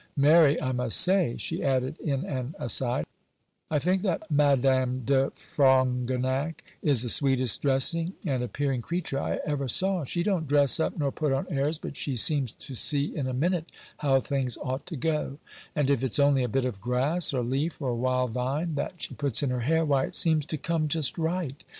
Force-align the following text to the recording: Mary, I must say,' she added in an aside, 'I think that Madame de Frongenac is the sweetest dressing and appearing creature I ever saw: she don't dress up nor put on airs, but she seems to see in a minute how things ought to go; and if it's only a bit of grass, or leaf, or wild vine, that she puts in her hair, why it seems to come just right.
Mary, 0.17 0.59
I 0.59 0.71
must 0.71 0.97
say,' 0.99 1.35
she 1.37 1.61
added 1.63 1.95
in 1.99 2.25
an 2.25 2.55
aside, 2.57 3.05
'I 3.69 3.77
think 3.77 4.01
that 4.01 4.31
Madame 4.31 5.01
de 5.05 5.29
Frongenac 5.35 6.63
is 6.81 7.03
the 7.03 7.07
sweetest 7.09 7.61
dressing 7.61 8.13
and 8.25 8.41
appearing 8.41 8.81
creature 8.81 9.19
I 9.21 9.37
ever 9.45 9.67
saw: 9.67 10.03
she 10.03 10.23
don't 10.23 10.47
dress 10.47 10.79
up 10.79 10.97
nor 10.97 11.11
put 11.11 11.31
on 11.31 11.45
airs, 11.51 11.77
but 11.77 11.95
she 11.95 12.15
seems 12.15 12.51
to 12.51 12.73
see 12.73 13.15
in 13.15 13.27
a 13.27 13.33
minute 13.35 13.71
how 13.97 14.19
things 14.19 14.57
ought 14.63 14.87
to 14.87 14.95
go; 14.95 15.37
and 15.75 15.87
if 15.87 16.03
it's 16.03 16.17
only 16.17 16.41
a 16.43 16.49
bit 16.49 16.65
of 16.65 16.81
grass, 16.81 17.31
or 17.31 17.43
leaf, 17.43 17.79
or 17.79 17.93
wild 17.93 18.31
vine, 18.31 18.73
that 18.73 18.99
she 19.03 19.13
puts 19.13 19.43
in 19.43 19.51
her 19.51 19.59
hair, 19.61 19.85
why 19.85 20.05
it 20.05 20.15
seems 20.15 20.47
to 20.47 20.57
come 20.57 20.87
just 20.87 21.15
right. 21.19 21.63